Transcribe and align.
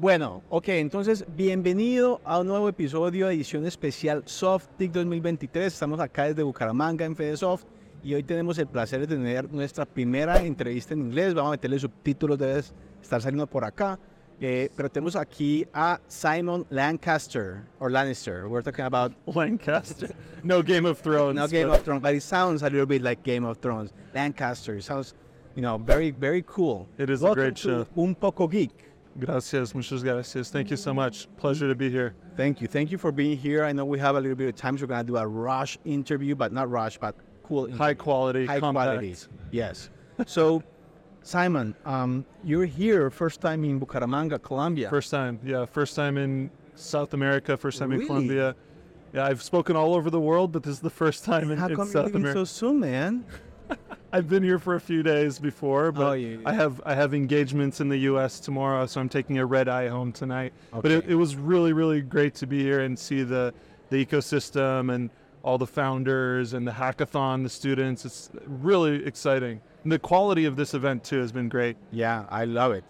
Bueno, 0.00 0.42
ok, 0.48 0.68
entonces 0.68 1.26
bienvenido 1.36 2.22
a 2.24 2.40
un 2.40 2.46
nuevo 2.46 2.70
episodio 2.70 3.26
de 3.26 3.34
edición 3.34 3.66
especial 3.66 4.22
Soft 4.24 4.68
TIC 4.78 4.92
2023. 4.92 5.66
Estamos 5.66 6.00
acá 6.00 6.24
desde 6.24 6.42
Bucaramanga 6.42 7.04
en 7.04 7.14
FedeSoft 7.14 7.66
y 8.02 8.14
hoy 8.14 8.22
tenemos 8.22 8.56
el 8.56 8.66
placer 8.66 9.00
de 9.00 9.08
tener 9.08 9.52
nuestra 9.52 9.84
primera 9.84 10.42
entrevista 10.42 10.94
en 10.94 11.00
inglés. 11.00 11.34
Vamos 11.34 11.50
a 11.50 11.50
meterle 11.50 11.78
subtítulos, 11.78 12.38
debe 12.38 12.60
estar 13.02 13.20
saliendo 13.20 13.46
por 13.46 13.62
acá. 13.62 13.98
Eh, 14.40 14.70
pero 14.74 14.88
tenemos 14.88 15.16
aquí 15.16 15.66
a 15.74 16.00
Simon 16.08 16.64
Lancaster, 16.70 17.64
or 17.78 17.90
Lannister. 17.90 18.48
We're 18.48 18.62
talking 18.62 18.86
about 18.86 19.12
Lancaster. 19.26 20.08
No 20.42 20.62
Game 20.62 20.88
of 20.88 20.98
Thrones. 21.02 21.34
no 21.36 21.46
Game 21.46 21.70
of 21.70 21.82
Thrones, 21.82 22.00
but 22.00 22.14
it 22.14 22.22
sounds 22.22 22.62
a 22.62 22.70
little 22.70 22.86
bit 22.86 23.02
like 23.02 23.22
Game 23.22 23.44
of 23.44 23.58
Thrones. 23.58 23.92
Lancaster 24.14 24.76
it 24.76 24.84
sounds, 24.84 25.12
you 25.54 25.60
know, 25.60 25.76
very, 25.76 26.10
very 26.10 26.42
cool. 26.46 26.88
It 26.96 27.10
is 27.10 27.22
a 27.22 27.34
great 27.34 27.58
show. 27.58 27.86
Un 27.98 28.14
Poco 28.14 28.48
Geek. 28.48 28.89
Gracias, 29.18 29.74
muchas 29.74 30.02
gracias. 30.02 30.50
Thank 30.50 30.70
you 30.70 30.76
so 30.76 30.94
much. 30.94 31.28
Pleasure 31.36 31.68
to 31.68 31.74
be 31.74 31.90
here. 31.90 32.14
Thank 32.36 32.60
you. 32.60 32.68
Thank 32.68 32.90
you 32.92 32.98
for 32.98 33.10
being 33.12 33.36
here. 33.36 33.64
I 33.64 33.72
know 33.72 33.84
we 33.84 33.98
have 33.98 34.14
a 34.16 34.20
little 34.20 34.36
bit 34.36 34.48
of 34.48 34.54
time, 34.56 34.78
so 34.78 34.84
we're 34.84 34.88
going 34.88 35.04
to 35.06 35.12
do 35.12 35.16
a 35.16 35.26
rush 35.26 35.78
interview, 35.84 36.34
but 36.34 36.52
not 36.52 36.70
rush, 36.70 36.96
but 36.98 37.14
cool. 37.42 37.70
High 37.70 37.94
quality, 37.94 38.46
High 38.46 38.60
compact. 38.60 38.86
quality. 39.00 39.16
Yes. 39.50 39.90
So, 40.26 40.62
Simon, 41.22 41.74
um, 41.84 42.24
you're 42.44 42.64
here 42.66 43.10
first 43.10 43.40
time 43.40 43.64
in 43.64 43.80
Bucaramanga, 43.80 44.40
Colombia. 44.42 44.88
First 44.88 45.10
time, 45.10 45.40
yeah, 45.44 45.64
first 45.66 45.96
time 45.96 46.16
in 46.16 46.50
South 46.76 47.12
America, 47.12 47.56
first 47.56 47.78
time 47.78 47.90
Really? 47.90 48.02
in 48.02 48.06
Colombia. 48.06 48.54
Yeah, 49.12 49.26
I've 49.26 49.42
spoken 49.42 49.74
all 49.74 49.94
over 49.94 50.08
the 50.08 50.20
world, 50.20 50.52
but 50.52 50.62
this 50.62 50.72
is 50.72 50.80
the 50.80 50.88
first 50.88 51.24
time 51.24 51.50
in, 51.50 51.58
How 51.58 51.66
in 51.66 51.74
come 51.76 51.88
South 51.88 52.14
America. 52.14 52.38
so 52.40 52.44
soon, 52.44 52.80
man? 52.80 53.24
I've 54.12 54.28
been 54.28 54.42
here 54.42 54.58
for 54.58 54.74
a 54.74 54.80
few 54.80 55.02
days 55.02 55.38
before, 55.38 55.92
but 55.92 56.08
Oh, 56.08 56.12
yeah, 56.12 56.28
yeah. 56.36 56.38
I 56.44 56.52
have 56.52 56.80
I 56.84 56.94
have 56.94 57.14
engagements 57.14 57.80
in 57.80 57.88
the 57.88 57.98
U.S. 57.98 58.40
tomorrow, 58.40 58.86
so 58.86 59.00
I'm 59.00 59.08
taking 59.08 59.38
a 59.38 59.46
red 59.46 59.68
eye 59.68 59.88
home 59.88 60.12
tonight. 60.12 60.52
But 60.72 60.90
it, 60.90 61.04
it 61.08 61.14
was 61.14 61.36
really 61.36 61.72
really 61.72 62.00
great 62.00 62.34
to 62.36 62.46
be 62.46 62.60
here 62.62 62.80
and 62.80 62.98
see 62.98 63.22
the 63.22 63.54
the 63.90 64.04
ecosystem 64.04 64.92
and 64.94 65.10
all 65.42 65.58
the 65.58 65.66
founders 65.66 66.52
and 66.52 66.66
the 66.66 66.72
hackathon, 66.72 67.42
the 67.42 67.48
students. 67.48 68.04
It's 68.04 68.30
really 68.46 69.04
exciting. 69.06 69.60
And 69.84 69.92
the 69.92 69.98
quality 69.98 70.44
of 70.44 70.56
this 70.56 70.74
event 70.74 71.04
too 71.04 71.20
has 71.20 71.32
been 71.32 71.48
great. 71.48 71.76
Yeah, 71.92 72.26
I 72.30 72.44
love 72.44 72.72
it. 72.72 72.84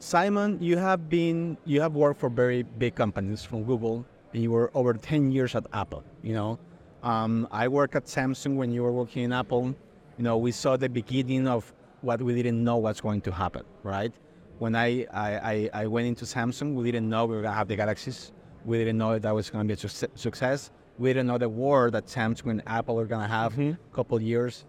Simon, 0.00 0.58
you 0.60 0.76
have 0.76 1.08
been 1.08 1.56
you 1.64 1.80
have 1.80 1.94
worked 1.94 2.18
for 2.20 2.28
very 2.28 2.62
big 2.64 2.94
companies 2.96 3.44
from 3.44 3.64
Google. 3.64 4.04
And 4.34 4.42
you 4.42 4.50
were 4.50 4.70
over 4.74 4.94
10 4.94 5.30
years 5.30 5.54
at 5.54 5.66
Apple, 5.74 6.02
you 6.22 6.32
know. 6.32 6.58
Um, 7.02 7.48
I 7.50 7.66
worked 7.68 7.96
at 7.96 8.06
Samsung 8.06 8.56
when 8.56 8.72
you 8.72 8.82
were 8.82 8.92
working 8.92 9.24
in 9.24 9.32
Apple. 9.32 9.74
You 10.18 10.24
know, 10.24 10.36
we 10.36 10.52
saw 10.52 10.76
the 10.76 10.88
beginning 10.88 11.48
of 11.48 11.72
what 12.00 12.22
we 12.22 12.34
didn't 12.34 12.62
know 12.62 12.76
was 12.76 13.00
going 13.00 13.20
to 13.22 13.32
happen, 13.32 13.64
right? 13.82 14.12
When 14.58 14.76
I, 14.76 15.06
I, 15.12 15.70
I, 15.72 15.86
went 15.86 16.06
into 16.06 16.24
Samsung, 16.24 16.74
we 16.74 16.92
didn't 16.92 17.08
know 17.08 17.26
we 17.26 17.34
were 17.34 17.42
going 17.42 17.52
to 17.52 17.58
have 17.58 17.66
the 17.66 17.74
Galaxies. 17.74 18.32
We 18.64 18.78
didn't 18.78 18.98
know 18.98 19.18
that 19.18 19.34
was 19.34 19.50
going 19.50 19.66
to 19.66 19.74
be 19.74 19.74
a 19.74 19.88
suc- 19.88 20.10
success. 20.14 20.70
We 20.98 21.10
didn't 21.10 21.26
know 21.26 21.38
the 21.38 21.48
war 21.48 21.90
that 21.90 22.06
Samsung 22.06 22.50
and 22.50 22.62
Apple 22.66 23.00
are 23.00 23.06
going 23.06 23.22
to 23.22 23.28
have 23.28 23.58
a 23.58 23.76
couple 23.92 24.20
years 24.22 24.64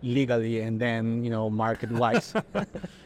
legally 0.00 0.60
and 0.60 0.80
then, 0.80 1.22
you 1.22 1.30
know, 1.30 1.50
market-wise. 1.50 2.32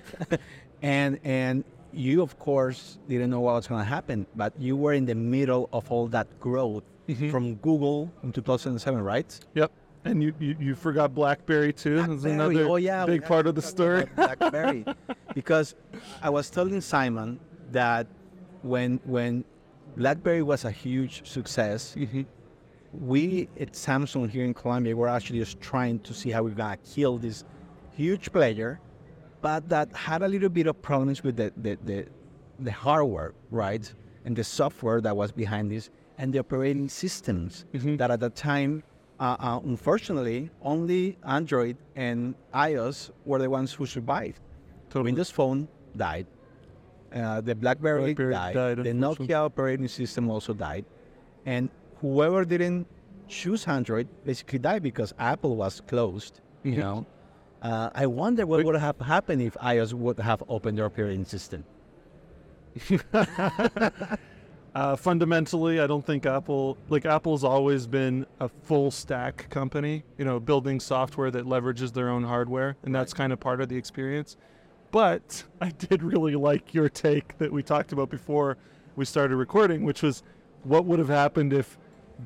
and 0.82 1.18
and 1.24 1.64
you 1.92 2.22
of 2.22 2.38
course 2.38 2.98
didn't 3.08 3.30
know 3.30 3.40
what 3.40 3.54
was 3.54 3.66
going 3.66 3.80
to 3.80 3.88
happen 3.88 4.26
but 4.36 4.52
you 4.58 4.76
were 4.76 4.92
in 4.92 5.04
the 5.04 5.14
middle 5.14 5.68
of 5.72 5.90
all 5.90 6.06
that 6.06 6.26
growth 6.38 6.84
Mm-hmm. 7.10 7.30
from 7.30 7.54
google 7.56 8.12
in 8.22 8.32
2007 8.32 9.02
right 9.02 9.40
Yep. 9.54 9.72
And 10.02 10.22
you, 10.22 10.32
you, 10.38 10.56
you 10.58 10.74
forgot 10.74 11.14
BlackBerry 11.14 11.74
too. 11.74 11.96
That's 11.96 12.08
BlackBerry, 12.22 12.32
another 12.32 12.68
oh, 12.70 12.76
yeah, 12.76 13.04
big 13.04 13.22
part 13.22 13.46
of 13.46 13.54
the 13.54 13.60
story. 13.60 14.06
blackberry 14.16 14.84
because 15.34 15.74
i 16.22 16.30
was 16.30 16.48
telling 16.50 16.80
simon 16.80 17.38
that 17.70 18.06
when 18.62 19.00
when 19.04 19.44
blackberry 19.96 20.42
was 20.42 20.64
a 20.64 20.70
huge 20.70 21.28
success 21.28 21.94
mm-hmm. 21.98 22.22
we 22.92 23.48
at 23.58 23.72
samsung 23.72 24.30
here 24.30 24.44
in 24.44 24.54
colombia 24.54 24.96
were 24.96 25.08
actually 25.08 25.38
just 25.38 25.60
trying 25.60 25.98
to 26.00 26.14
see 26.14 26.30
how 26.30 26.42
we're 26.42 26.50
going 26.50 26.78
to 26.78 26.94
kill 26.94 27.18
this 27.18 27.44
huge 27.92 28.32
player 28.32 28.80
but 29.40 29.68
that 29.68 29.92
had 29.94 30.22
a 30.22 30.28
little 30.28 30.48
bit 30.48 30.66
of 30.66 30.80
problems 30.82 31.22
with 31.22 31.36
the, 31.36 31.52
the, 31.56 31.78
the, 31.84 32.06
the 32.58 32.72
hardware, 32.72 33.32
right? 33.50 33.92
And 34.24 34.36
the 34.36 34.44
software 34.44 35.00
that 35.00 35.16
was 35.16 35.32
behind 35.32 35.70
this 35.70 35.90
and 36.20 36.34
the 36.34 36.38
operating 36.38 36.86
systems 36.88 37.64
that 37.72 38.10
at 38.10 38.20
the 38.20 38.28
time, 38.28 38.82
uh, 39.18 39.36
uh, 39.40 39.58
unfortunately, 39.64 40.50
only 40.60 41.16
Android 41.26 41.76
and 41.96 42.34
iOS 42.52 43.10
were 43.24 43.38
the 43.38 43.48
ones 43.48 43.72
who 43.72 43.86
survived. 43.86 44.40
Totally. 44.90 45.04
Windows 45.08 45.30
Phone 45.30 45.66
died. 45.96 46.26
Uh, 47.14 47.40
the 47.40 47.54
BlackBerry, 47.54 48.12
BlackBerry 48.12 48.32
died. 48.34 48.54
died, 48.54 48.76
the. 48.84 48.92
Nokia 48.92 49.46
operating 49.46 49.88
system 49.88 50.28
also 50.30 50.52
died. 50.52 50.84
And 51.46 51.70
whoever 52.02 52.44
didn't 52.44 52.86
choose 53.26 53.66
Android 53.66 54.06
basically 54.24 54.58
died 54.58 54.82
because 54.82 55.14
Apple 55.18 55.56
was 55.56 55.80
closed, 55.80 56.40
you 56.62 56.72
Mhm. 56.74 56.78
know. 56.84 57.06
Uh, 57.62 57.88
I 57.94 58.06
wonder 58.06 58.44
what 58.46 58.62
would 58.64 58.76
have 58.76 59.00
happened 59.00 59.40
if 59.42 59.54
iOS 59.54 59.94
would 59.94 60.18
have 60.20 60.42
opened 60.48 60.76
their 60.78 60.86
operating 60.86 61.24
system. 61.24 61.64
Uh, 64.74 64.94
fundamentally, 64.94 65.80
I 65.80 65.86
don't 65.86 66.04
think 66.04 66.26
Apple, 66.26 66.78
like 66.88 67.04
Apple's 67.04 67.42
always 67.42 67.86
been 67.86 68.24
a 68.38 68.48
full 68.48 68.90
stack 68.90 69.48
company, 69.50 70.04
you 70.16 70.24
know, 70.24 70.38
building 70.38 70.78
software 70.78 71.30
that 71.32 71.44
leverages 71.44 71.92
their 71.92 72.08
own 72.08 72.22
hardware, 72.22 72.76
and 72.84 72.94
that's 72.94 73.12
kind 73.12 73.32
of 73.32 73.40
part 73.40 73.60
of 73.60 73.68
the 73.68 73.76
experience. 73.76 74.36
But 74.92 75.42
I 75.60 75.70
did 75.70 76.02
really 76.02 76.36
like 76.36 76.72
your 76.72 76.88
take 76.88 77.36
that 77.38 77.52
we 77.52 77.62
talked 77.62 77.92
about 77.92 78.10
before 78.10 78.58
we 78.96 79.04
started 79.04 79.36
recording, 79.36 79.84
which 79.84 80.02
was 80.02 80.22
what 80.62 80.84
would 80.84 80.98
have 81.00 81.08
happened 81.08 81.52
if 81.52 81.76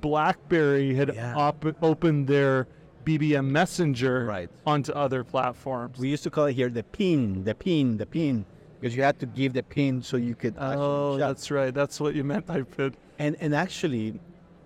BlackBerry 0.00 0.94
had 0.94 1.14
Yeah. 1.14 1.34
op- 1.36 1.64
opened 1.82 2.26
their 2.26 2.66
BBM 3.04 3.46
Messenger 3.50 4.24
Right. 4.26 4.50
onto 4.66 4.92
other 4.92 5.24
platforms. 5.24 5.98
We 5.98 6.08
used 6.08 6.24
to 6.24 6.30
call 6.30 6.46
it 6.46 6.54
here 6.54 6.68
the 6.68 6.82
pin, 6.82 7.44
the 7.44 7.54
pin, 7.54 7.96
the 7.98 8.06
pin, 8.06 8.44
because 8.84 8.94
you 8.94 9.02
had 9.02 9.18
to 9.18 9.24
give 9.24 9.54
the 9.54 9.62
pin 9.62 10.02
so 10.02 10.18
you 10.18 10.34
could. 10.34 10.54
oh, 10.58 11.16
that's 11.16 11.50
right. 11.50 11.72
That's 11.72 11.98
what 12.00 12.14
you 12.14 12.22
meant, 12.22 12.50
I 12.50 12.60
did. 12.76 12.98
And 13.18 13.34
and 13.40 13.54
actually, 13.54 14.20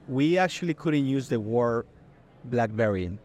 we 0.09 0.37
actually 0.39 0.75
couldn't 0.75 1.07
use 1.07 1.29
the 1.29 1.39
word 1.39 1.87
BlackBerry, 2.47 3.17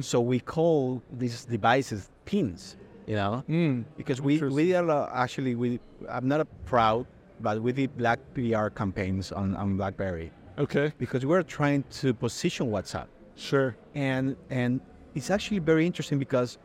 so 0.00 0.20
we 0.22 0.40
call 0.40 1.02
these 1.18 1.44
devices 1.44 2.08
pins. 2.24 2.76
You 3.06 3.16
know, 3.16 3.44
Mm. 3.48 3.84
because 3.98 4.22
we 4.22 4.38
we 4.40 4.74
are 4.74 4.88
actually 5.12 5.54
we 5.54 5.80
I'm 6.08 6.28
not 6.28 6.40
a 6.40 6.46
proud, 6.64 7.04
but 7.40 7.60
we 7.60 7.72
did 7.72 7.94
black 7.98 8.18
PR 8.34 8.68
campaigns 8.80 9.32
on 9.32 9.54
on 9.56 9.76
BlackBerry 9.76 10.30
Okay, 10.58 10.92
because 10.96 11.26
we 11.26 11.32
were 11.36 11.42
trying 11.42 11.84
to 12.00 12.14
position 12.14 12.70
WhatsApp. 12.70 13.08
sure. 13.36 13.76
and 13.94 14.36
and 14.48 14.80
it's 15.14 15.30
actually 15.30 15.58
very 15.72 15.84
interesting 15.84 16.18
because 16.18 16.56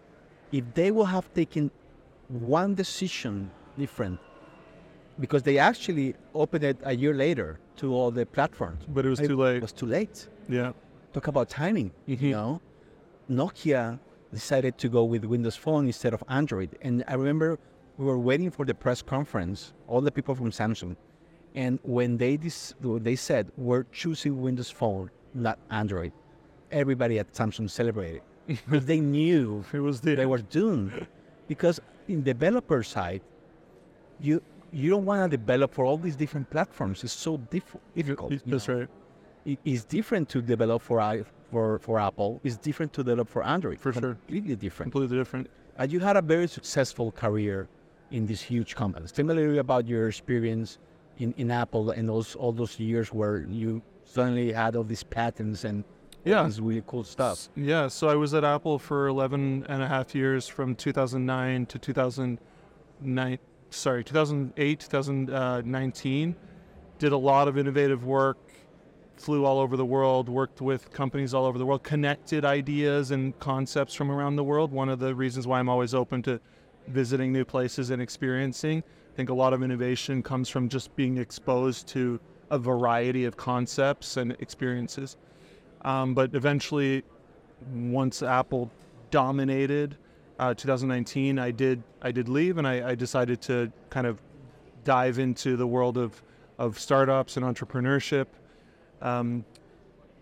if 0.54 0.64
they 0.74 0.90
will 0.92 1.10
have 1.18 1.26
taken 1.34 1.70
one 2.30 2.76
decision 2.76 3.50
different 3.78 4.20
because 5.20 5.44
they 5.44 5.58
actually 5.58 6.16
opened 6.34 6.64
it 6.64 6.78
a 6.84 6.96
year 6.96 7.14
later 7.14 7.60
to 7.78 7.94
all 7.94 8.12
the 8.12 8.26
platforms. 8.26 8.84
But 8.88 9.06
it 9.06 9.10
was 9.10 9.20
It 9.20 9.28
too 9.28 9.38
late. 9.38 9.58
It 9.58 9.62
was 9.62 9.74
too 9.74 9.86
late. 9.86 10.28
Yeah. 10.50 10.74
talk 11.14 11.28
about 11.28 11.50
timing 11.50 11.92
you 12.06 12.16
mm-hmm. 12.16 12.32
know. 12.32 12.62
Nokia 13.30 14.00
decided 14.32 14.78
to 14.78 14.88
go 14.90 15.04
with 15.04 15.26
windows 15.26 15.56
phone 15.56 15.86
instead 15.88 16.14
of 16.14 16.24
android. 16.30 16.78
And 16.82 17.04
i 17.08 17.14
remember 17.14 17.58
we 17.98 18.06
were 18.06 18.20
waiting 18.20 18.52
for 18.52 18.64
the 18.66 18.74
press 18.74 19.02
conference 19.02 19.74
all 19.88 20.02
the 20.02 20.12
people 20.12 20.36
from 20.36 20.52
samsung. 20.52 20.96
And 21.56 21.80
when 21.84 22.18
they 22.18 22.38
dis- 22.38 22.76
they 22.82 23.16
said 23.16 23.52
we're 23.58 23.86
choosing 23.92 24.42
windows 24.42 24.70
phone 24.70 25.10
not 25.34 25.58
android 25.72 26.12
everybody 26.72 27.20
at 27.20 27.34
samsung 27.34 27.70
celebrated. 27.70 28.22
Because 28.48 28.86
they 28.86 29.00
knew 29.00 29.64
It 29.74 29.80
was 29.80 30.02
the 30.02 30.16
they 30.16 30.26
were 30.26 30.44
doomed. 30.58 31.08
Because 31.48 31.80
in 32.08 32.24
developer 32.24 32.84
side 32.84 33.22
you 34.20 34.42
you 34.72 34.90
don't 34.90 35.06
want 35.06 35.30
to 35.32 35.38
develop 35.38 35.74
for 35.74 35.86
all 35.86 35.98
these 35.98 36.16
different 36.16 36.50
platforms 36.50 37.04
it's 37.04 37.14
so 37.14 37.38
diff- 37.38 37.76
difficult 37.96 38.34
That's 38.46 38.68
right. 38.68 38.88
it 39.46 39.60
is 39.64 39.86
different 39.86 40.28
to 40.30 40.42
develop 40.42 40.82
for 40.82 41.00
i 41.00 41.24
for 41.52 41.80
for 41.80 42.00
apple 42.00 42.42
it's 42.44 42.58
different 42.58 42.92
to 42.94 43.04
develop 43.04 43.30
for 43.30 43.44
android 43.44 43.80
For 43.80 43.94
sure. 43.94 44.02
completely 44.02 44.56
different 44.56 44.92
Completely 44.92 45.18
different. 45.18 45.50
and 45.78 45.92
you 45.92 46.00
had 46.00 46.18
a 46.18 46.22
very 46.22 46.48
successful 46.48 47.12
career 47.12 47.68
in 48.12 48.26
these 48.26 48.42
huge 48.42 48.76
companies 48.76 49.12
tell 49.12 49.26
me 49.26 49.34
a 49.34 49.36
little 49.36 49.52
bit 49.54 49.60
about 49.60 49.88
your 49.88 50.08
experience 50.10 50.80
in, 51.20 51.34
in 51.38 51.50
apple 51.52 51.92
and 51.92 52.08
those 52.10 52.36
all 52.36 52.52
those 52.52 52.80
years 52.80 53.14
where 53.14 53.38
you 53.50 53.82
suddenly 54.06 54.52
had 54.52 54.76
all 54.76 54.84
these 54.84 55.04
patents 55.04 55.64
and 55.64 55.84
Yeah. 56.26 56.44
this 56.44 56.60
really 56.60 56.84
cool 56.88 57.04
stuff 57.06 57.38
Yeah. 57.56 57.88
So 57.88 58.04
I 58.10 58.16
was 58.24 58.34
at 58.34 58.44
Apple 58.44 58.80
for 58.80 59.08
11 59.08 59.66
and 59.70 59.80
a 59.82 59.88
half 59.88 60.14
years 60.14 60.44
from 60.56 60.76
2009 60.76 61.66
to 61.68 61.78
2009. 61.80 63.40
Sorry, 63.70 64.04
2008, 64.04 64.80
2019. 64.80 66.36
Did 67.00 67.12
a 67.12 67.18
lot 67.18 67.48
of 67.48 67.58
innovative 67.58 68.06
work. 68.06 68.38
Flew 69.18 69.46
all 69.46 69.60
over 69.60 69.76
the 69.76 69.86
world. 69.86 70.30
Worked 70.30 70.62
with 70.62 70.92
companies 70.92 71.34
all 71.34 71.46
over 71.46 71.58
the 71.58 71.66
world. 71.66 71.84
Connected 71.84 72.46
ideas 72.46 73.12
and 73.12 73.38
concepts 73.40 73.94
from 73.94 74.10
around 74.10 74.36
the 74.36 74.44
world. 74.44 74.72
One 74.72 74.90
of 74.90 75.00
the 75.00 75.14
reasons 75.14 75.48
why 75.48 75.60
I'm 75.60 75.70
always 75.70 75.94
open 75.94 76.22
to 76.24 76.40
visiting 76.88 77.34
new 77.34 77.44
places 77.44 77.90
and 77.90 78.02
experiencing. 78.02 78.84
I 79.14 79.16
think 79.16 79.30
a 79.30 79.34
lot 79.34 79.54
of 79.54 79.64
innovation 79.64 80.24
comes 80.24 80.50
from 80.50 80.70
just 80.70 80.96
being 80.96 81.18
exposed 81.18 81.88
to 81.90 82.20
a 82.50 82.58
variety 82.58 83.26
of 83.26 83.36
concepts 83.36 84.18
and 84.18 84.32
experiences. 84.40 85.18
Um, 85.82 86.14
but 86.14 86.34
eventually, 86.34 87.04
once 87.74 88.24
Apple 88.24 88.72
dominated 89.12 89.98
uh, 90.40 90.54
2019, 90.54 91.40
I 91.40 91.52
did 91.52 91.84
I 92.02 92.12
did 92.12 92.30
leave, 92.30 92.58
and 92.58 92.68
I, 92.68 92.90
I 92.90 92.96
decided 92.96 93.42
to 93.44 93.72
kind 93.90 94.08
of 94.08 94.22
dive 94.84 95.20
into 95.20 95.56
the 95.56 95.68
world 95.68 95.98
of 95.98 96.22
of 96.58 96.80
startups 96.80 97.38
and 97.38 97.46
entrepreneurship. 97.46 98.28
Um, 99.02 99.46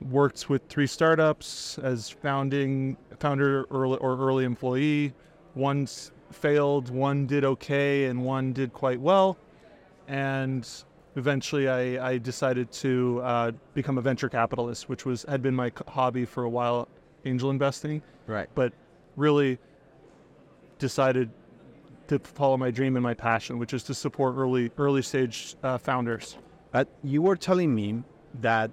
worked 0.01 0.49
with 0.49 0.61
three 0.67 0.87
startups 0.87 1.77
as 1.79 2.09
founding 2.09 2.97
founder 3.19 3.65
early, 3.71 3.97
or 3.99 4.17
early 4.17 4.43
employee. 4.43 5.13
One 5.53 5.87
failed, 6.31 6.89
one 6.89 7.25
did 7.25 7.45
okay, 7.45 8.05
and 8.05 8.23
one 8.23 8.51
did 8.53 8.73
quite 8.73 8.99
well. 8.99 9.37
And 10.07 10.67
eventually, 11.15 11.69
I, 11.69 12.11
I 12.11 12.17
decided 12.17 12.71
to 12.73 13.21
uh, 13.23 13.51
become 13.73 13.97
a 13.97 14.01
venture 14.01 14.29
capitalist, 14.29 14.89
which 14.89 15.05
was 15.05 15.23
had 15.27 15.41
been 15.41 15.55
my 15.55 15.71
hobby 15.87 16.25
for 16.25 16.43
a 16.43 16.49
while, 16.49 16.87
angel 17.23 17.49
investing. 17.49 18.01
Right. 18.27 18.49
But 18.53 18.73
really 19.15 19.57
decided 20.79 21.29
to 22.07 22.19
follow 22.19 22.57
my 22.57 22.69
dream 22.71 22.95
and 22.95 23.03
my 23.03 23.13
passion, 23.13 23.57
which 23.57 23.73
is 23.73 23.83
to 23.83 23.93
support 23.93 24.35
early 24.37 24.71
early 24.77 25.01
stage 25.01 25.55
uh, 25.63 25.77
founders. 25.77 26.37
But 26.71 26.87
you 27.03 27.21
were 27.21 27.35
telling 27.35 27.73
me 27.73 28.03
that 28.41 28.69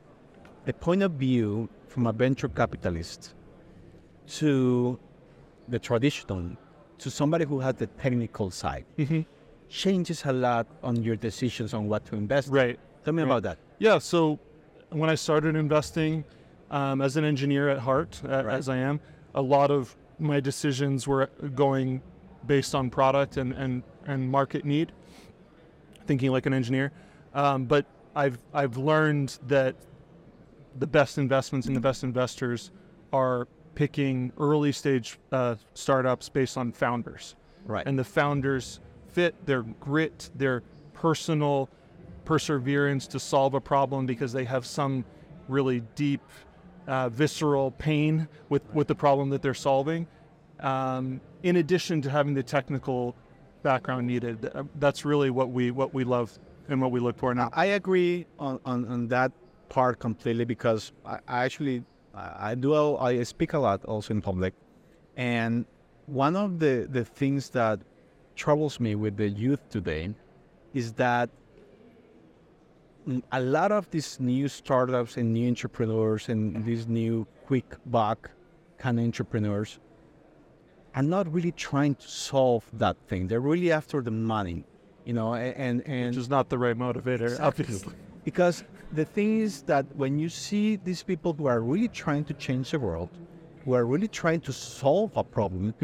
the 0.64 0.72
point 0.72 1.02
of 1.02 1.12
view 1.12 1.68
from 1.88 2.06
a 2.06 2.12
venture 2.12 2.48
capitalist 2.48 3.34
to 4.38 4.98
the 5.68 5.78
traditional, 5.78 6.50
to 6.98 7.10
somebody 7.10 7.44
who 7.44 7.60
has 7.60 7.74
the 7.76 7.86
technical 7.86 8.50
side, 8.50 8.84
Mm-hmm. 8.98 9.20
changes 9.68 10.24
a 10.26 10.32
lot 10.32 10.66
on 10.82 11.02
your 11.02 11.16
decisions 11.16 11.72
on 11.74 11.88
what 11.88 12.04
to 12.06 12.16
invest. 12.16 12.48
Right. 12.48 12.78
Tell 13.04 13.14
me 13.14 13.22
Right. 13.22 13.28
about 13.30 13.42
that. 13.44 13.58
Yeah. 13.78 13.98
So 13.98 14.38
when 14.90 15.08
I 15.08 15.14
started 15.14 15.56
investing 15.56 16.24
um, 16.70 17.00
as 17.00 17.16
an 17.16 17.24
engineer 17.24 17.68
at 17.70 17.78
heart, 17.78 18.20
Right. 18.24 18.46
as 18.46 18.68
I 18.68 18.76
am, 18.76 19.00
a 19.34 19.40
lot 19.42 19.70
of 19.70 19.96
my 20.18 20.40
decisions 20.40 21.06
were 21.06 21.26
going 21.54 22.02
based 22.46 22.74
on 22.74 22.90
product 22.90 23.36
and, 23.36 23.52
and, 23.52 23.82
and 24.06 24.30
market 24.30 24.64
need, 24.64 24.92
thinking 26.06 26.30
like 26.30 26.46
an 26.46 26.54
engineer. 26.54 26.92
Um, 27.34 27.64
but 27.64 27.86
I've, 28.14 28.38
I've 28.52 28.76
learned 28.76 29.38
that 29.46 29.74
the 30.78 30.86
best 30.86 31.18
investments 31.18 31.66
and 31.66 31.76
the 31.76 31.80
best 31.80 32.02
investors 32.04 32.70
are 33.12 33.46
picking 33.74 34.32
early 34.38 34.72
stage 34.72 35.18
uh, 35.30 35.54
startups 35.74 36.28
based 36.28 36.56
on 36.56 36.72
founders 36.72 37.36
Right. 37.64 37.86
and 37.86 37.98
the 37.98 38.04
founders 38.04 38.80
fit 39.08 39.34
their 39.46 39.62
grit, 39.62 40.30
their 40.34 40.62
personal 40.94 41.68
perseverance 42.24 43.06
to 43.08 43.20
solve 43.20 43.54
a 43.54 43.60
problem 43.60 44.04
because 44.06 44.32
they 44.32 44.44
have 44.44 44.66
some 44.66 45.04
really 45.48 45.80
deep, 45.94 46.22
uh, 46.86 47.08
visceral 47.08 47.70
pain 47.72 48.28
with, 48.48 48.62
with 48.74 48.88
the 48.88 48.94
problem 48.94 49.30
that 49.30 49.42
they're 49.42 49.54
solving. 49.54 50.06
Um, 50.60 51.20
in 51.42 51.56
addition 51.56 52.02
to 52.02 52.10
having 52.10 52.34
the 52.34 52.42
technical 52.42 53.16
background 53.62 54.06
needed, 54.06 54.50
Uh, 54.54 54.64
that's 54.78 55.04
really 55.04 55.30
what 55.30 55.50
we 55.50 55.70
what 55.70 55.94
we 55.94 56.04
love 56.04 56.38
and 56.68 56.80
what 56.80 56.92
we 56.92 57.00
look 57.00 57.16
for 57.18 57.34
now. 57.34 57.48
I 57.52 57.66
agree 57.66 58.26
on, 58.38 58.60
on, 58.64 58.84
on 58.86 59.08
that 59.08 59.32
part 59.68 59.98
completely 59.98 60.44
because 60.44 60.92
I, 61.04 61.18
I 61.26 61.44
actually 61.44 61.84
I 62.14 62.54
do 62.54 62.74
I 62.96 63.22
speak 63.22 63.54
a 63.54 63.58
lot 63.58 63.84
also 63.84 64.12
in 64.14 64.20
public, 64.20 64.54
and 65.16 65.64
one 66.06 66.36
of 66.36 66.58
the 66.58 66.86
the 66.90 67.04
things 67.04 67.50
that 67.50 67.80
troubles 68.34 68.80
me 68.80 68.94
with 68.94 69.16
the 69.16 69.28
youth 69.28 69.62
today 69.70 70.14
is 70.74 70.92
that 70.94 71.30
a 73.32 73.40
lot 73.40 73.72
of 73.72 73.90
these 73.90 74.20
new 74.20 74.48
startups 74.48 75.16
and 75.16 75.32
new 75.32 75.48
entrepreneurs 75.48 76.28
and 76.28 76.64
these 76.64 76.86
new 76.86 77.26
quick 77.46 77.76
buck 77.86 78.30
kind 78.78 78.98
of 78.98 79.04
entrepreneurs 79.04 79.78
are 80.94 81.02
not 81.02 81.32
really 81.32 81.52
trying 81.52 81.94
to 81.96 82.08
solve 82.08 82.64
that 82.74 82.96
thing. 83.08 83.26
They're 83.26 83.40
really 83.40 83.72
after 83.72 84.02
the 84.02 84.10
money, 84.10 84.64
you 85.04 85.14
know, 85.14 85.34
and 85.34 85.82
and 85.86 86.08
Which 86.08 86.16
is 86.18 86.28
not 86.28 86.48
the 86.48 86.58
right 86.58 86.76
motivator, 86.76 87.22
Exactly. 87.22 87.64
obviously. 87.64 87.94
because 88.24 88.64
the 88.92 89.04
thing 89.04 89.40
is 89.40 89.62
that 89.62 89.86
when 89.96 90.18
you 90.18 90.28
see 90.28 90.76
these 90.76 91.02
people 91.02 91.32
who 91.32 91.46
are 91.46 91.60
really 91.60 91.88
trying 91.88 92.24
to 92.26 92.34
change 92.34 92.70
the 92.72 92.78
world, 92.78 93.08
who 93.64 93.72
are 93.72 93.86
really 93.86 94.08
trying 94.08 94.40
to 94.42 94.52
solve 94.52 95.10
a 95.16 95.24
problem, 95.24 95.74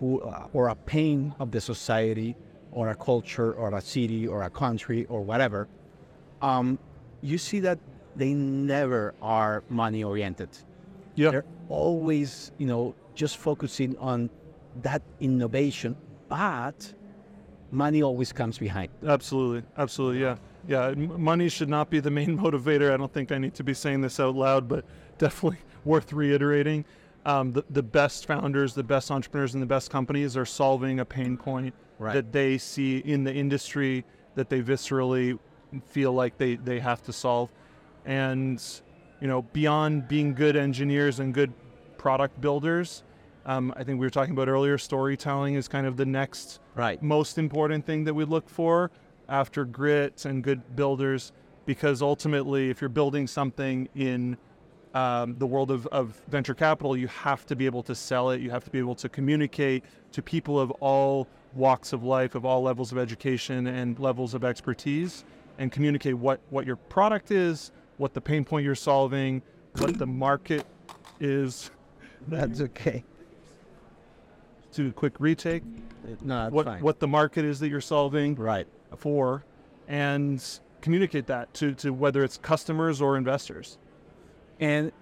who 0.00 0.20
uh, 0.20 0.48
or 0.52 0.68
a 0.68 0.74
pain 0.74 1.34
of 1.38 1.50
the 1.52 1.60
society, 1.60 2.36
or 2.72 2.88
a 2.88 2.94
culture, 2.94 3.52
or 3.52 3.72
a 3.74 3.80
city, 3.80 4.26
or 4.26 4.42
a 4.42 4.50
country, 4.50 5.06
or 5.06 5.22
whatever, 5.22 5.68
um, 6.42 6.78
you 7.22 7.38
see 7.38 7.60
that 7.60 7.78
they 8.14 8.32
never 8.32 9.14
are 9.20 9.62
money 9.68 10.02
oriented. 10.04 10.48
Yeah. 11.14 11.30
They're 11.30 11.44
always, 11.68 12.52
you 12.58 12.66
know, 12.66 12.94
just 13.14 13.36
focusing 13.38 13.96
on 13.98 14.30
that 14.82 15.02
innovation, 15.20 15.96
but 16.28 16.92
money 17.70 18.02
always 18.02 18.32
comes 18.32 18.58
behind. 18.58 18.90
Absolutely, 19.06 19.62
absolutely, 19.78 20.20
yeah, 20.20 20.36
yeah. 20.68 20.90
Money 20.94 21.48
should 21.48 21.68
not 21.68 21.90
be 21.90 22.00
the 22.00 22.10
main 22.10 22.38
motivator. 22.44 22.92
I 22.92 22.96
don't 22.96 23.12
think 23.12 23.32
I 23.32 23.38
need 23.38 23.54
to 23.54 23.64
be 23.64 23.74
saying 23.74 24.02
this 24.02 24.20
out 24.20 24.34
loud, 24.34 24.68
but 24.68 24.84
definitely 25.18 25.58
worth 25.84 26.12
reiterating. 26.12 26.84
Um, 27.24 27.52
the, 27.52 27.64
the 27.70 27.82
best 27.82 28.26
founders, 28.26 28.74
the 28.74 28.84
best 28.84 29.10
entrepreneurs, 29.10 29.54
and 29.54 29.62
the 29.62 29.66
best 29.66 29.90
companies 29.90 30.36
are 30.36 30.44
solving 30.46 31.00
a 31.00 31.04
pain 31.04 31.36
point 31.36 31.74
Right. 31.98 32.12
that 32.12 32.30
they 32.30 32.58
see 32.58 32.98
in 32.98 33.24
the 33.24 33.32
industry 33.34 34.04
that 34.34 34.50
they 34.50 34.60
viscerally 34.60 35.38
feel 35.86 36.12
like 36.12 36.38
they, 36.38 36.56
they 36.56 36.80
have 36.80 37.02
to 37.04 37.12
solve. 37.12 37.50
And, 38.04 38.62
you 39.20 39.28
know, 39.28 39.42
beyond 39.42 40.08
being 40.08 40.34
good 40.34 40.56
engineers 40.56 41.20
and 41.20 41.34
good 41.34 41.52
product 41.98 42.40
builders, 42.40 43.02
um, 43.46 43.72
I 43.76 43.84
think 43.84 44.00
we 44.00 44.06
were 44.06 44.10
talking 44.10 44.32
about 44.32 44.48
earlier, 44.48 44.76
storytelling 44.76 45.54
is 45.54 45.68
kind 45.68 45.86
of 45.86 45.96
the 45.96 46.06
next 46.06 46.60
Right. 46.74 47.02
most 47.02 47.38
important 47.38 47.86
thing 47.86 48.04
that 48.04 48.12
we 48.12 48.24
look 48.24 48.50
for 48.50 48.90
after 49.28 49.64
grit 49.64 50.24
and 50.24 50.42
good 50.42 50.76
builders 50.76 51.32
because 51.64 52.02
ultimately 52.02 52.70
if 52.70 52.80
you're 52.80 52.90
building 52.90 53.26
something 53.26 53.88
in 53.94 54.36
um, 54.94 55.36
the 55.38 55.46
world 55.46 55.70
of, 55.70 55.86
of 55.88 56.20
venture 56.28 56.54
capital 56.54 56.96
you 56.96 57.08
have 57.08 57.46
to 57.46 57.56
be 57.56 57.66
able 57.66 57.82
to 57.82 57.94
sell 57.94 58.30
it 58.30 58.40
you 58.40 58.50
have 58.50 58.62
to 58.64 58.70
be 58.70 58.78
able 58.78 58.94
to 58.94 59.08
communicate 59.08 59.84
to 60.12 60.22
people 60.22 60.60
of 60.60 60.70
all 60.72 61.26
walks 61.54 61.92
of 61.92 62.04
life 62.04 62.34
of 62.34 62.44
all 62.44 62.62
levels 62.62 62.92
of 62.92 62.98
education 62.98 63.66
and 63.66 63.98
levels 63.98 64.34
of 64.34 64.44
expertise 64.44 65.24
and 65.58 65.72
communicate 65.72 66.14
what, 66.14 66.40
what 66.50 66.66
your 66.66 66.76
product 66.76 67.30
is 67.30 67.72
what 67.98 68.12
the 68.14 68.20
pain 68.20 68.44
point 68.44 68.64
you're 68.64 68.74
solving 68.74 69.42
what 69.78 69.98
the 69.98 70.06
market 70.06 70.66
is 71.20 71.70
That's 72.28 72.60
okay. 72.60 73.04
do 74.72 74.88
a 74.88 74.92
quick 74.92 75.14
retake 75.18 75.62
No, 76.22 76.44
that's 76.44 76.52
what, 76.52 76.66
fine. 76.66 76.82
what 76.82 76.98
the 77.00 77.08
market 77.08 77.44
is 77.44 77.60
that 77.60 77.68
you're 77.68 77.80
solving 77.80 78.34
Right. 78.34 78.66
for 78.96 79.44
and 79.88 80.42
communicate 80.80 81.26
that 81.26 81.52
to, 81.54 81.72
to 81.74 81.90
whether 81.92 82.22
it's 82.24 82.36
customers 82.36 83.00
or 83.00 83.16
investors. 83.16 83.78
And 84.60 84.92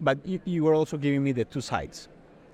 but 0.00 0.18
you, 0.26 0.40
you 0.44 0.64
were 0.64 0.74
also 0.74 0.96
giving 0.96 1.22
me 1.22 1.32
the 1.32 1.44
two 1.44 1.60
sides. 1.60 2.08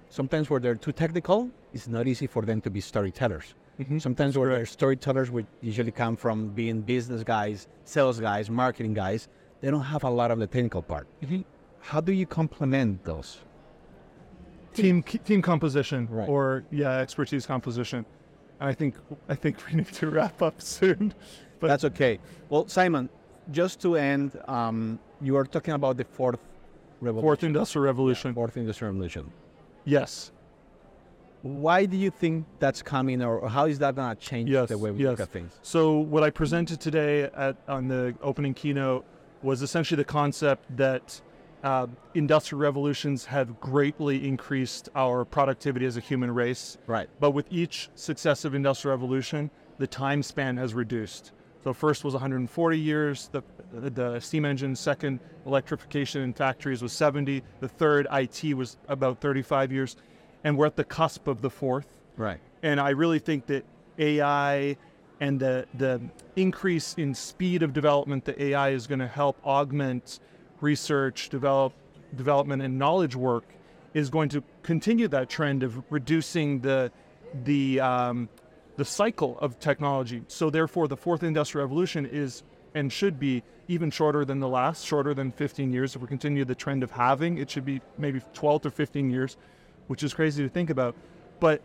Sometimes 0.08 0.50
where 0.50 0.60
they're 0.60 0.74
too 0.74 0.92
technical, 0.92 1.50
it's 1.72 1.88
not 1.88 2.06
easy 2.06 2.26
for 2.26 2.42
them 2.42 2.60
to 2.62 2.70
be 2.70 2.80
storytellers. 2.80 3.54
Sometimes 3.98 4.36
where 4.36 4.50
they're 4.50 4.66
storytellers, 4.66 5.30
which 5.30 5.46
usually 5.62 5.90
come 5.90 6.14
from 6.16 6.48
being 6.48 6.82
business 6.82 7.22
guys, 7.24 7.66
sales 7.84 8.20
guys, 8.20 8.50
marketing 8.50 8.92
guys, 8.92 9.28
they 9.62 9.70
don't 9.70 9.80
have 9.82 10.04
a 10.04 10.10
lot 10.10 10.30
of 10.30 10.38
the 10.38 10.46
technical 10.46 10.82
part. 10.82 11.06
How 11.80 12.00
do 12.00 12.12
you 12.12 12.26
complement 12.26 13.02
those? 13.04 13.38
Team 14.74 15.02
team 15.02 15.40
composition 15.42 16.06
Right. 16.10 16.28
or 16.28 16.64
yeah, 16.70 16.98
expertise 16.98 17.46
composition. 17.46 18.04
And 18.60 18.68
I 18.68 18.74
think 18.74 18.96
I 19.28 19.34
think 19.34 19.56
we 19.66 19.74
need 19.78 19.92
to 19.94 20.10
wrap 20.10 20.42
up 20.42 20.60
soon. 20.60 21.14
But 21.58 21.68
That's 21.68 21.84
okay. 21.84 22.18
Well, 22.50 22.68
Simon, 22.68 23.08
just 23.50 23.80
to 23.82 23.96
end, 23.96 24.38
um, 24.46 24.98
you 25.20 25.36
are 25.36 25.44
talking 25.44 25.74
about 25.74 25.96
the 25.96 26.04
fourth 26.04 26.38
revolution, 27.00 27.22
fourth 27.26 27.44
industrial 27.44 27.84
revolution. 27.86 28.34
fourth 28.34 28.56
industrial 28.56 28.92
revolution. 28.92 29.30
Yes. 29.84 30.32
Why 31.42 31.86
do 31.86 31.96
you 31.96 32.10
think 32.10 32.46
that's 32.58 32.82
coming, 32.82 33.22
or 33.22 33.48
how 33.48 33.66
is 33.66 33.78
that 33.78 33.94
going 33.94 34.14
to 34.14 34.20
change 34.20 34.50
Yes, 34.50 34.68
the 34.68 34.76
way 34.76 34.90
we 34.90 35.02
yes. 35.02 35.10
look 35.10 35.20
at 35.20 35.28
things? 35.30 35.58
So 35.62 35.98
what 35.98 36.22
I 36.22 36.30
presented 36.30 36.80
today 36.80 37.24
at 37.34 37.56
on 37.66 37.88
the 37.88 38.14
opening 38.22 38.52
keynote 38.52 39.04
was 39.42 39.62
essentially 39.62 39.96
the 39.96 40.04
concept 40.04 40.76
that 40.76 41.20
uh, 41.62 41.86
industrial 42.14 42.60
revolutions 42.60 43.24
have 43.26 43.58
greatly 43.60 44.26
increased 44.26 44.88
our 44.94 45.24
productivity 45.24 45.86
as 45.86 45.96
a 45.96 46.00
human 46.00 46.30
race. 46.30 46.76
Right. 46.86 47.08
But 47.20 47.30
with 47.30 47.46
each 47.50 47.88
successive 47.94 48.54
industrial 48.54 48.96
revolution, 48.96 49.50
the 49.78 49.86
time 49.86 50.22
span 50.22 50.56
has 50.58 50.74
reduced. 50.74 51.32
So 51.64 51.72
first 51.74 52.04
was 52.04 52.14
140 52.14 52.78
years, 52.78 53.28
the, 53.32 53.42
the 53.72 54.18
steam 54.20 54.44
engine, 54.46 54.74
second 54.74 55.20
electrification 55.44 56.22
in 56.22 56.32
factories 56.32 56.82
was 56.82 56.92
70, 56.92 57.42
the 57.60 57.68
third 57.68 58.06
IT 58.10 58.54
was 58.54 58.78
about 58.88 59.20
35 59.20 59.70
years, 59.70 59.96
and 60.44 60.56
we're 60.56 60.66
at 60.66 60.76
the 60.76 60.84
cusp 60.84 61.26
of 61.26 61.42
the 61.42 61.50
fourth. 61.50 61.86
Right. 62.16 62.40
And 62.62 62.80
I 62.80 62.90
really 62.90 63.18
think 63.18 63.46
that 63.46 63.64
AI 63.98 64.76
and 65.20 65.38
the 65.38 65.66
the 65.74 66.00
increase 66.36 66.94
in 66.94 67.14
speed 67.14 67.62
of 67.62 67.72
development 67.72 68.24
that 68.24 68.40
AI 68.40 68.70
is 68.70 68.86
going 68.86 69.00
to 69.00 69.08
help 69.08 69.36
augment 69.44 70.20
research, 70.60 71.28
develop 71.28 71.72
development, 72.16 72.62
and 72.62 72.78
knowledge 72.78 73.16
work 73.16 73.44
is 73.92 74.08
going 74.08 74.28
to 74.28 74.42
continue 74.62 75.08
that 75.08 75.28
trend 75.28 75.62
of 75.62 75.82
reducing 75.90 76.60
the 76.60 76.90
the 77.44 77.80
um, 77.80 78.28
the 78.76 78.84
cycle 78.84 79.38
of 79.40 79.58
technology. 79.58 80.22
So 80.28 80.48
therefore, 80.50 80.88
the 80.88 80.96
fourth 80.96 81.22
industrial 81.22 81.66
revolution 81.66 82.06
is 82.06 82.42
and 82.74 82.92
should 82.92 83.18
be 83.18 83.42
even 83.68 83.90
shorter 83.90 84.24
than 84.24 84.40
the 84.40 84.48
last, 84.48 84.86
shorter 84.86 85.12
than 85.12 85.32
15 85.32 85.72
years. 85.72 85.94
If 85.94 86.02
we 86.02 86.08
continue 86.08 86.44
the 86.44 86.54
trend 86.54 86.82
of 86.82 86.90
having, 86.90 87.38
it 87.38 87.50
should 87.50 87.64
be 87.64 87.80
maybe 87.98 88.20
12 88.32 88.62
to 88.62 88.70
15 88.70 89.10
years, 89.10 89.36
which 89.90 90.04
is 90.04 90.14
crazy 90.14 90.40
to 90.40 90.48
think 90.48 90.70
about. 90.70 90.94
But 91.40 91.62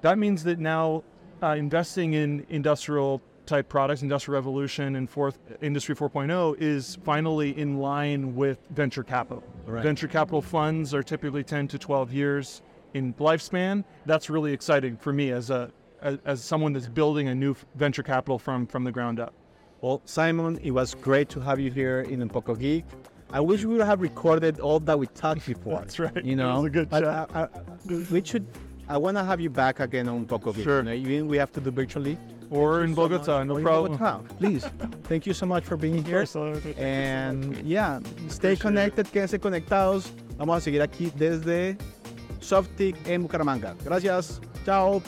that 0.00 0.18
means 0.18 0.42
that 0.42 0.58
now 0.58 1.04
uh, 1.40 1.54
investing 1.56 2.14
in 2.14 2.44
industrial 2.48 3.22
type 3.46 3.68
products, 3.68 4.02
industrial 4.02 4.34
revolution, 4.34 4.96
and 4.96 5.08
fourth 5.08 5.38
industry 5.62 5.94
4.0 5.94 6.56
is 6.60 6.98
finally 7.04 7.56
in 7.56 7.78
line 7.78 8.34
with 8.34 8.58
venture 8.70 9.04
capital. 9.04 9.44
Right. 9.64 9.80
Venture 9.80 10.08
capital 10.08 10.42
funds 10.42 10.92
are 10.92 11.04
typically 11.04 11.44
10 11.44 11.68
to 11.68 11.78
12 11.78 12.12
years 12.12 12.62
in 12.94 13.14
lifespan. 13.14 13.84
That's 14.06 14.28
really 14.28 14.52
exciting 14.52 14.96
for 14.96 15.12
me 15.12 15.30
as 15.30 15.50
a 15.50 15.70
as, 16.02 16.18
as 16.24 16.42
someone 16.42 16.72
that's 16.72 16.88
building 16.88 17.28
a 17.28 17.34
new 17.34 17.54
venture 17.76 18.02
capital 18.02 18.40
from 18.40 18.66
from 18.66 18.82
the 18.82 18.90
ground 18.90 19.20
up. 19.20 19.34
Well, 19.82 20.02
Simon, 20.04 20.58
it 20.64 20.72
was 20.72 20.96
great 20.96 21.28
to 21.28 21.40
have 21.40 21.60
you 21.60 21.70
here 21.70 22.00
in 22.00 22.28
Poco 22.28 22.56
Geek. 22.56 22.84
I 23.32 23.40
wish 23.40 23.64
we 23.64 23.76
would 23.76 23.86
have 23.86 24.00
recorded 24.00 24.60
all 24.60 24.80
that 24.80 24.98
we 24.98 25.06
talked 25.06 25.46
before. 25.54 25.80
That's 25.80 25.98
right. 25.98 26.24
You 26.24 26.32
It 26.32 26.36
know, 26.36 26.56
was 26.56 26.64
a 26.64 26.70
good 26.70 26.90
But 26.90 27.00
chat. 27.04 27.30
I, 27.34 27.42
I, 27.42 27.48
we 28.10 28.24
should. 28.24 28.46
I 28.88 28.96
want 28.98 29.16
to 29.16 29.24
have 29.24 29.40
you 29.40 29.50
back 29.50 29.78
again 29.78 30.08
on 30.08 30.24
Geek. 30.24 30.64
Sure. 30.64 30.78
You 30.78 30.82
know, 30.82 30.92
even 30.92 31.28
we 31.28 31.36
have 31.36 31.52
to 31.52 31.60
do 31.60 31.70
virtually. 31.70 32.18
Or 32.50 32.82
in 32.82 32.90
so. 32.90 32.96
Bogota, 32.96 33.44
no 33.44 33.54
Or 33.54 33.58
in 33.58 33.64
problem. 33.64 33.96
Bogotá. 33.98 34.38
Please. 34.38 34.64
Thank 35.04 35.26
you 35.26 35.32
so 35.32 35.46
much 35.46 35.64
for 35.64 35.76
being 35.76 36.02
here. 36.04 36.26
And 36.76 37.56
yeah, 37.64 38.00
stay 38.28 38.56
connected, 38.56 39.06
quédense 39.06 39.38
conectados. 39.38 40.10
Vamos 40.36 40.56
a 40.56 40.60
seguir 40.60 40.82
aquí 40.82 41.12
desde 41.16 41.76
Softic 42.40 42.96
en 43.06 43.22
Bucaramanga. 43.22 43.76
Gracias. 43.84 44.40
Chao. 44.64 45.00